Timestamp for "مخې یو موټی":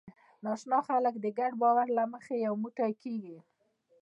2.13-2.91